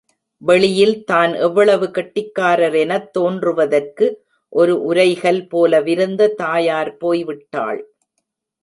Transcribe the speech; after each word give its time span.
வெளியில் 0.41 0.95
தான் 1.03 1.33
எவ்வளவு 1.39 1.87
கெட்டிக்காரரெனத் 1.97 3.07
தோன்றுவதற்கு 3.11 4.07
ஒரு 4.53 4.75
உரைகல் 4.89 5.41
போலவிருந்த 5.47 6.31
தாயார் 6.35 6.93
போய்விட்டாள். 6.97 7.81